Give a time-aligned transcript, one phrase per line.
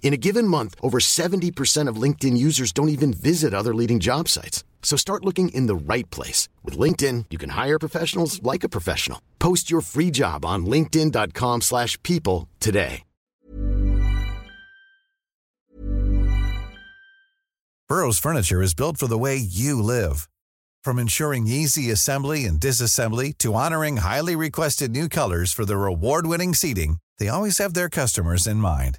[0.00, 4.26] In a given month, over 70% of LinkedIn users don't even visit other leading job
[4.26, 4.64] sites.
[4.82, 6.48] So start looking in the right place.
[6.64, 9.20] With LinkedIn, you can hire professionals like a professional.
[9.38, 13.02] Post your free job on linkedin.com slash people today.
[17.88, 20.28] Burrow's furniture is built for the way you live.
[20.84, 26.52] From ensuring easy assembly and disassembly to honoring highly requested new colors for their award-winning
[26.52, 28.98] seating, they always have their customers in mind.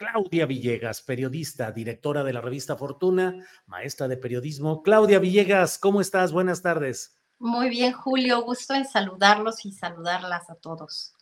[0.00, 4.82] Claudia Villegas, periodista, directora de la revista Fortuna, maestra de periodismo.
[4.82, 6.32] Claudia Villegas, ¿cómo estás?
[6.32, 7.18] Buenas tardes.
[7.38, 8.40] Muy bien, Julio.
[8.40, 11.12] Gusto en saludarlos y saludarlas a todos.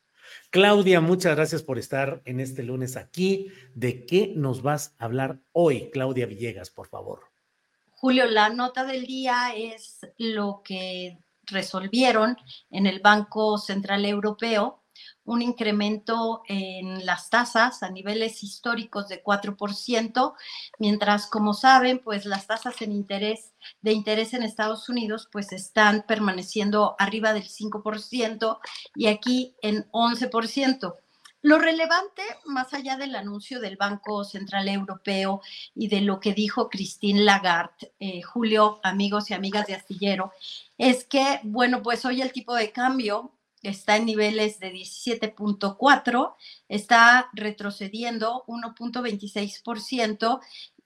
[0.51, 3.49] Claudia, muchas gracias por estar en este lunes aquí.
[3.75, 7.23] ¿De qué nos vas a hablar hoy, Claudia Villegas, por favor?
[7.91, 12.37] Julio, la nota del día es lo que resolvieron
[12.71, 14.85] en el Banco Central Europeo,
[15.29, 20.35] un incremento en las tasas a niveles históricos de 4%,
[20.79, 23.53] mientras, como saben, pues las tasas en interés,
[23.83, 28.59] de interés en Estados Unidos pues están permaneciendo arriba del 5%
[28.95, 30.95] y aquí en 11%.
[31.43, 35.41] Lo relevante, más allá del anuncio del Banco Central Europeo
[35.75, 40.33] y de lo que dijo Christine Lagarde, eh, Julio, amigos y amigas de Astillero,
[40.79, 46.35] es que, bueno, pues hoy el tipo de cambio está en niveles de 17.4,
[46.69, 50.41] está retrocediendo 1.26%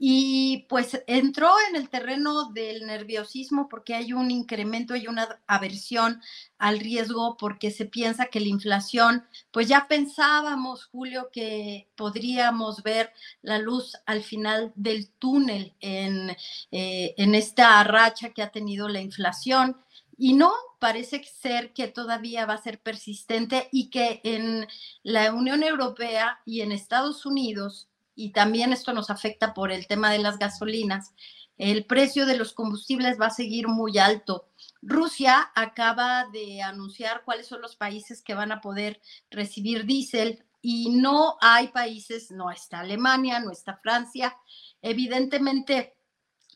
[0.05, 6.21] y pues entró en el terreno del nerviosismo porque hay un incremento y una aversión
[6.59, 13.13] al riesgo porque se piensa que la inflación, pues ya pensábamos, Julio, que podríamos ver
[13.43, 16.31] la luz al final del túnel en,
[16.73, 19.77] eh, en esta racha que ha tenido la inflación.
[20.19, 20.53] Y no,
[20.83, 24.67] parece ser que todavía va a ser persistente y que en
[25.05, 30.11] la Unión Europea y en Estados Unidos, y también esto nos afecta por el tema
[30.11, 31.15] de las gasolinas,
[31.57, 34.49] el precio de los combustibles va a seguir muy alto.
[34.83, 39.01] Rusia acaba de anunciar cuáles son los países que van a poder
[39.31, 44.37] recibir diésel y no hay países, no está Alemania, no está Francia.
[44.83, 45.95] Evidentemente,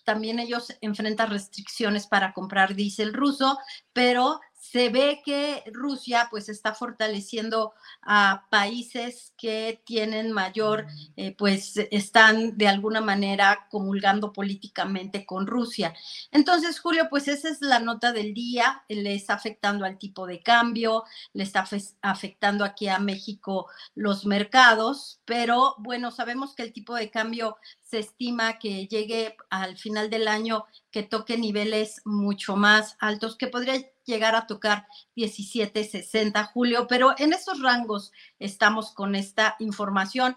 [0.06, 3.58] también ellos enfrentan restricciones para comprar diésel ruso,
[3.92, 4.40] pero
[4.70, 7.72] se ve que Rusia pues está fortaleciendo
[8.02, 10.86] a países que tienen mayor,
[11.16, 15.94] eh, pues están de alguna manera comulgando políticamente con Rusia.
[16.32, 20.42] Entonces, Julio, pues esa es la nota del día, le está afectando al tipo de
[20.42, 21.64] cambio, le está
[22.02, 28.00] afectando aquí a México los mercados, pero bueno, sabemos que el tipo de cambio se
[28.00, 33.76] estima que llegue al final del año, que toque niveles mucho más altos, que podría
[34.06, 34.86] llegar a tocar
[35.16, 40.36] 17.60 julio, pero en esos rangos estamos con esta información.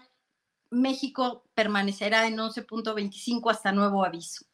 [0.70, 4.44] México permanecerá en 11.25 hasta nuevo aviso.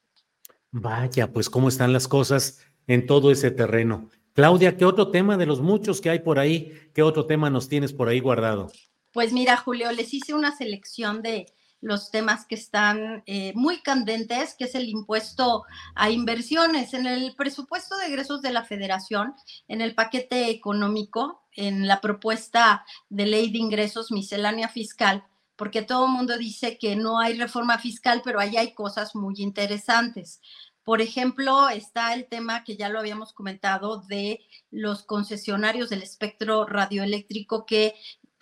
[0.71, 4.11] Vaya, pues cómo están las cosas en todo ese terreno.
[4.35, 6.91] Claudia, ¿qué otro tema de los muchos que hay por ahí?
[6.95, 8.71] ¿Qué otro tema nos tienes por ahí guardado?
[9.13, 11.47] Pues mira, Julio, les hice una selección de
[11.87, 15.62] los temas que están eh, muy candentes, que es el impuesto
[15.94, 16.94] a inversiones.
[16.94, 19.35] En el presupuesto de egresos de la federación,
[19.69, 25.25] en el paquete económico, en la propuesta de ley de ingresos miscelánea fiscal,
[25.55, 29.37] porque todo el mundo dice que no hay reforma fiscal, pero ahí hay cosas muy
[29.39, 30.41] interesantes.
[30.82, 34.41] Por ejemplo, está el tema que ya lo habíamos comentado de
[34.73, 37.94] los concesionarios del espectro radioeléctrico que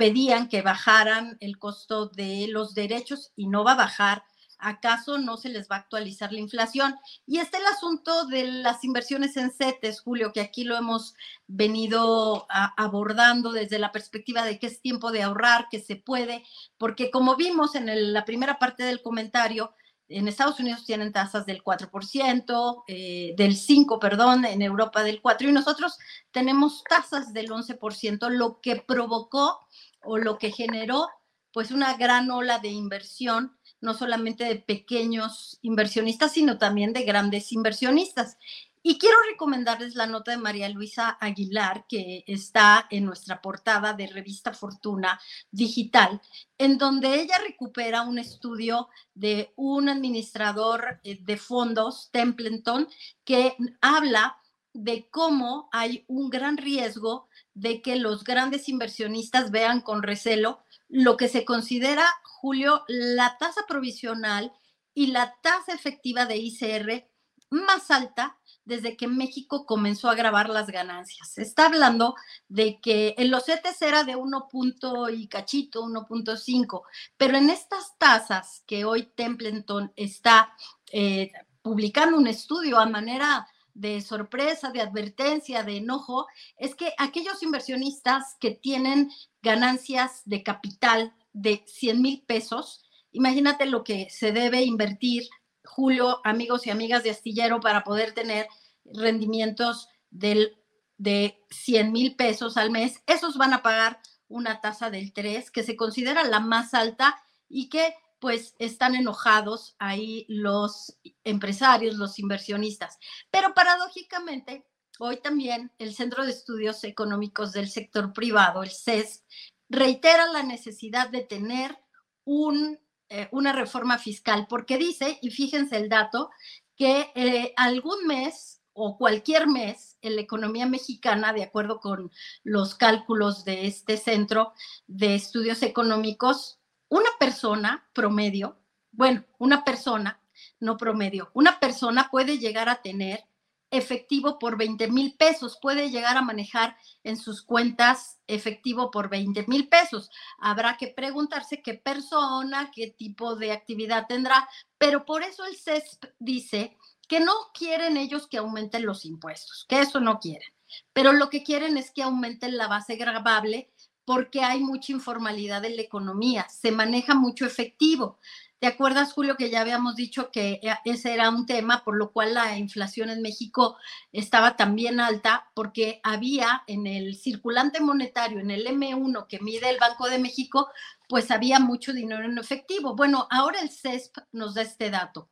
[0.04, 4.22] pedían que bajaran el costo de los derechos y no va a bajar.
[4.58, 6.94] ¿Acaso no se les va a actualizar la inflación?
[7.26, 11.14] Y está el asunto de las inversiones en CETES, Julio, que aquí lo hemos
[11.46, 12.46] venido
[12.76, 16.44] abordando desde la perspectiva de que es tiempo de ahorrar, que se puede,
[16.76, 19.72] porque como vimos en la primera parte del comentario,
[20.08, 25.48] en Estados Unidos tienen tasas del 4%, eh, del 5%, perdón, en Europa del 4%,
[25.48, 25.98] y nosotros
[26.30, 29.63] tenemos tasas del 11%, lo que provocó
[30.06, 31.08] o lo que generó
[31.52, 37.52] pues una gran ola de inversión, no solamente de pequeños inversionistas, sino también de grandes
[37.52, 38.38] inversionistas.
[38.86, 44.08] Y quiero recomendarles la nota de María Luisa Aguilar, que está en nuestra portada de
[44.08, 45.18] revista Fortuna
[45.50, 46.20] Digital,
[46.58, 52.88] en donde ella recupera un estudio de un administrador eh, de fondos, Templeton,
[53.24, 54.36] que habla
[54.74, 61.16] de cómo hay un gran riesgo de que los grandes inversionistas vean con recelo lo
[61.16, 64.52] que se considera, Julio, la tasa provisional
[64.92, 67.08] y la tasa efectiva de ICR
[67.50, 71.32] más alta desde que México comenzó a grabar las ganancias.
[71.32, 72.14] Se está hablando
[72.48, 76.82] de que en los CETES era de 1 punto y cachito, 1.5,
[77.16, 80.54] pero en estas tasas que hoy Templeton está
[80.92, 86.26] eh, publicando un estudio a manera de sorpresa, de advertencia, de enojo,
[86.56, 89.10] es que aquellos inversionistas que tienen
[89.42, 95.24] ganancias de capital de 100 mil pesos, imagínate lo que se debe invertir
[95.64, 98.46] Julio, amigos y amigas de Astillero, para poder tener
[98.84, 100.56] rendimientos del,
[100.98, 105.62] de 100 mil pesos al mes, esos van a pagar una tasa del 3, que
[105.62, 107.16] se considera la más alta
[107.48, 107.94] y que
[108.24, 112.96] pues están enojados ahí los empresarios, los inversionistas.
[113.30, 114.64] Pero paradójicamente,
[114.98, 119.24] hoy también el Centro de Estudios Económicos del Sector Privado, el CES,
[119.68, 121.78] reitera la necesidad de tener
[122.24, 122.78] un
[123.10, 126.30] eh, una reforma fiscal, porque dice, y fíjense el dato,
[126.76, 132.10] que eh, algún mes o cualquier mes en la economía mexicana, de acuerdo con
[132.42, 134.54] los cálculos de este centro
[134.86, 138.58] de estudios económicos, una persona promedio,
[138.92, 140.20] bueno, una persona,
[140.60, 143.24] no promedio, una persona puede llegar a tener
[143.70, 149.46] efectivo por 20 mil pesos, puede llegar a manejar en sus cuentas efectivo por 20
[149.48, 150.10] mil pesos.
[150.38, 154.48] Habrá que preguntarse qué persona, qué tipo de actividad tendrá,
[154.78, 156.76] pero por eso el CESP dice
[157.08, 160.48] que no quieren ellos que aumenten los impuestos, que eso no quieren,
[160.92, 163.70] pero lo que quieren es que aumenten la base grabable
[164.04, 168.18] porque hay mucha informalidad en la economía, se maneja mucho efectivo.
[168.64, 172.12] ¿Te acuerdas, Julio, que ya habíamos dicho que eh, ese era un tema por lo
[172.12, 173.76] cual la inflación en México
[174.10, 175.50] estaba también alta?
[175.52, 180.70] Porque había en el circulante monetario, en el M1 que mide el Banco de México,
[181.10, 182.96] pues había mucho dinero en efectivo.
[182.96, 185.28] Bueno, ahora el CESP nos da este dato.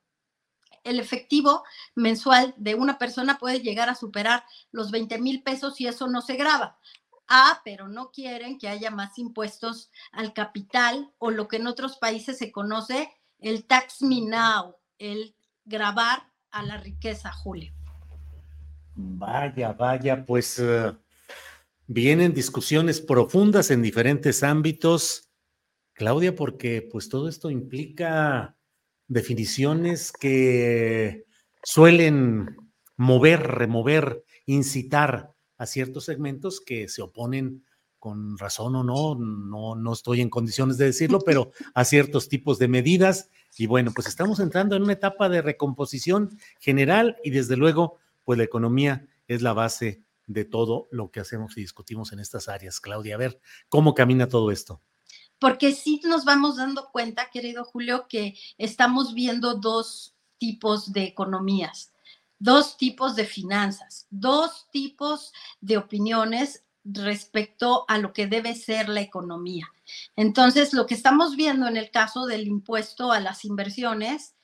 [0.84, 1.62] El efectivo
[1.94, 6.20] mensual de una persona puede llegar a superar los 20 mil pesos y eso no
[6.20, 6.78] se graba.
[7.34, 11.96] Ah, pero no quieren que haya más impuestos al capital o lo que en otros
[11.96, 13.08] países se conoce
[13.38, 15.34] el tax me now, el
[15.64, 17.72] grabar a la riqueza, Julio.
[18.94, 20.92] Vaya, vaya, pues eh,
[21.86, 25.30] vienen discusiones profundas en diferentes ámbitos,
[25.94, 28.58] Claudia, porque pues todo esto implica
[29.08, 31.24] definiciones que
[31.64, 32.58] suelen
[32.98, 35.31] mover, remover, incitar
[35.62, 37.64] a ciertos segmentos que se oponen
[38.00, 42.58] con razón o no, no, no estoy en condiciones de decirlo, pero a ciertos tipos
[42.58, 43.30] de medidas.
[43.56, 48.38] Y bueno, pues estamos entrando en una etapa de recomposición general y desde luego, pues
[48.38, 52.80] la economía es la base de todo lo que hacemos y discutimos en estas áreas.
[52.80, 54.80] Claudia, a ver, ¿cómo camina todo esto?
[55.38, 61.91] Porque sí nos vamos dando cuenta, querido Julio, que estamos viendo dos tipos de economías,
[62.42, 69.00] dos tipos de finanzas, dos tipos de opiniones respecto a lo que debe ser la
[69.00, 69.68] economía.
[70.16, 74.34] Entonces, lo que estamos viendo en el caso del impuesto a las inversiones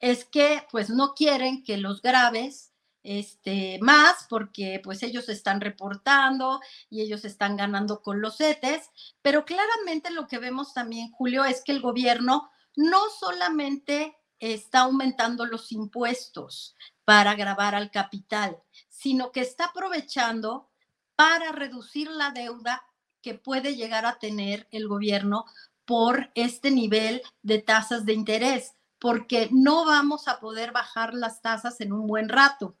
[0.00, 2.72] es que pues no quieren que los graves
[3.02, 6.60] este, más porque pues ellos están reportando
[6.90, 8.90] y ellos están ganando con los CETES,
[9.22, 15.46] pero claramente lo que vemos también, Julio, es que el gobierno no solamente está aumentando
[15.46, 18.58] los impuestos para grabar al capital,
[18.88, 20.68] sino que está aprovechando
[21.14, 22.84] para reducir la deuda
[23.22, 25.46] que puede llegar a tener el gobierno
[25.86, 31.80] por este nivel de tasas de interés porque no vamos a poder bajar las tasas
[31.80, 32.76] en un buen rato.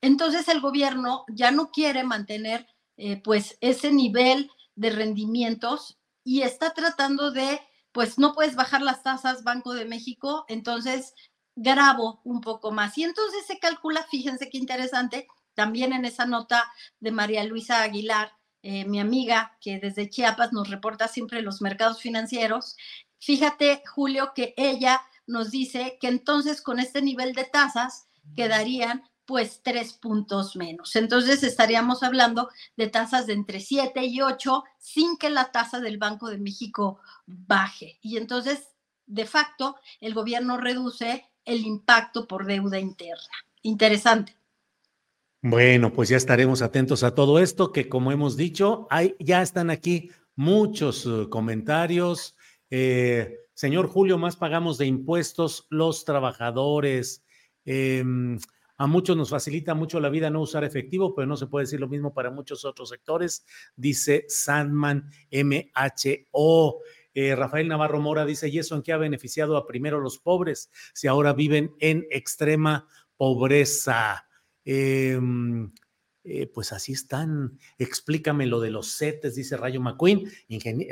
[0.00, 6.74] Entonces el gobierno ya no quiere mantener eh, pues ese nivel de rendimientos y está
[6.74, 7.60] tratando de,
[7.92, 11.14] pues no puedes bajar las tasas Banco de México, entonces
[11.56, 12.96] grabo un poco más.
[12.98, 18.32] Y entonces se calcula, fíjense qué interesante, también en esa nota de María Luisa Aguilar,
[18.62, 22.76] eh, mi amiga que desde Chiapas nos reporta siempre los mercados financieros,
[23.18, 29.60] fíjate, Julio, que ella nos dice que entonces con este nivel de tasas quedarían pues
[29.62, 30.96] tres puntos menos.
[30.96, 35.98] Entonces estaríamos hablando de tasas de entre 7 y 8 sin que la tasa del
[35.98, 38.00] Banco de México baje.
[38.02, 38.70] Y entonces,
[39.06, 43.34] de facto, el gobierno reduce el impacto por deuda interna.
[43.62, 44.36] Interesante.
[45.42, 49.70] Bueno, pues ya estaremos atentos a todo esto, que como hemos dicho, hay, ya están
[49.70, 52.36] aquí muchos uh, comentarios.
[52.68, 57.24] Eh, Señor Julio, más pagamos de impuestos los trabajadores.
[57.64, 58.38] Em,
[58.76, 61.80] a muchos nos facilita mucho la vida no usar efectivo, pero no se puede decir
[61.80, 63.44] lo mismo para muchos otros sectores,
[63.76, 66.80] dice Sandman MHO.
[67.14, 70.70] Eh, Rafael Navarro Mora dice, ¿y eso en qué ha beneficiado a primero los pobres
[70.94, 72.86] si ahora viven en extrema
[73.16, 74.26] pobreza?
[74.64, 75.72] Em,
[76.24, 77.58] eh, pues así están.
[77.78, 80.30] Explícame lo de los CETES, dice Rayo McQueen.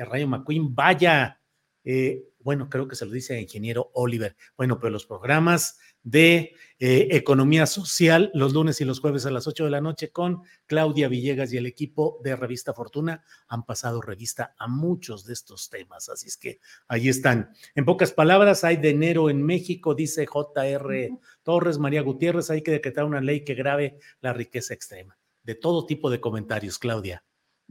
[0.07, 1.41] Rayo McQueen, vaya.
[1.85, 4.37] Eh, bueno, creo que se lo dice a ingeniero Oliver.
[4.57, 9.47] Bueno, pero los programas de eh, economía social los lunes y los jueves a las
[9.47, 14.01] 8 de la noche con Claudia Villegas y el equipo de Revista Fortuna han pasado
[14.01, 16.09] revista a muchos de estos temas.
[16.09, 17.51] Así es que ahí están.
[17.75, 21.11] En pocas palabras, hay de enero en México, dice JR
[21.43, 25.19] Torres, María Gutiérrez, hay que decretar una ley que grave la riqueza extrema.
[25.43, 27.25] De todo tipo de comentarios, Claudia.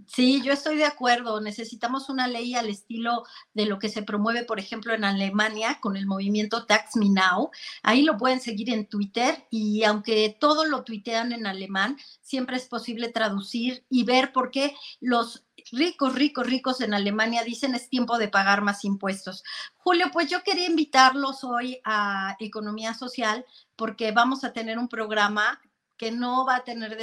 [0.06, 1.42] Sí, yo estoy de acuerdo.
[1.42, 3.24] Necesitamos una ley al estilo
[3.54, 7.50] de lo que se promueve, por ejemplo, en Alemania con el movimiento Tax Me Now.
[7.82, 12.68] Ahí lo pueden seguir en Twitter y aunque todo lo tuitean en alemán, siempre es
[12.68, 18.18] posible traducir y ver por qué los ricos, ricos, ricos en Alemania dicen es tiempo
[18.18, 19.44] de pagar más impuestos.
[19.78, 25.60] Julio, pues yo quería invitarlos hoy a Economía Social porque vamos a tener un programa
[25.98, 26.98] que no va a tener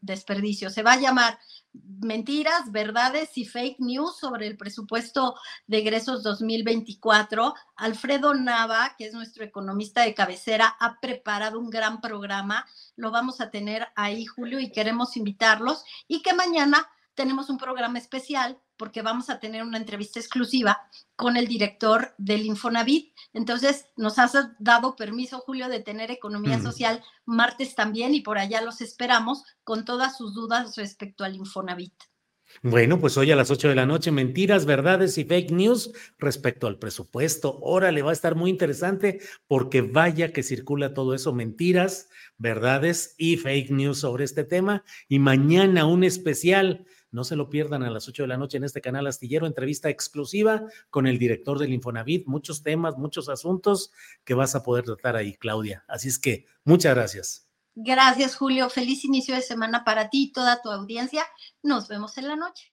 [0.00, 0.70] desperdicio.
[0.70, 1.38] Se va a llamar
[1.72, 7.54] Mentiras, Verdades y Fake News sobre el presupuesto de egresos 2024.
[7.76, 12.66] Alfredo Nava, que es nuestro economista de cabecera, ha preparado un gran programa.
[12.96, 15.84] Lo vamos a tener ahí, Julio, y queremos invitarlos.
[16.08, 20.78] Y que mañana tenemos un programa especial porque vamos a tener una entrevista exclusiva
[21.16, 23.14] con el director del Infonavit.
[23.34, 28.62] Entonces, nos has dado permiso, Julio, de tener economía social martes también y por allá
[28.62, 31.92] los esperamos con todas sus dudas respecto al Infonavit.
[32.62, 36.66] Bueno, pues hoy a las 8 de la noche, mentiras, verdades y fake news respecto
[36.66, 37.58] al presupuesto.
[37.60, 43.36] Órale, va a estar muy interesante porque vaya que circula todo eso, mentiras, verdades y
[43.36, 44.84] fake news sobre este tema.
[45.08, 48.64] Y mañana un especial no se lo pierdan a las 8 de la noche en
[48.64, 53.92] este canal Astillero, entrevista exclusiva con el director del Infonavit, muchos temas, muchos asuntos
[54.24, 55.84] que vas a poder tratar ahí, Claudia.
[55.88, 57.46] Así es que muchas gracias.
[57.74, 58.68] Gracias, Julio.
[58.68, 61.24] Feliz inicio de semana para ti y toda tu audiencia.
[61.62, 62.72] Nos vemos en la noche.